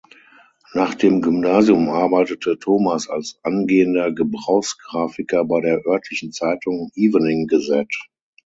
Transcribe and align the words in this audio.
Nach 0.73 0.95
dem 0.95 1.21
Gymnasium 1.21 1.87
arbeitete 1.89 2.57
Thomas 2.57 3.07
als 3.07 3.37
angehender 3.43 4.11
Gebrauchsgrafiker 4.11 5.45
bei 5.45 5.61
der 5.61 5.85
örtlichen 5.85 6.31
Zeitung 6.31 6.89
"Evening 6.95 7.45
Gazette". 7.45 7.99